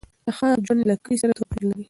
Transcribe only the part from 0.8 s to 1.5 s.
له کلي سره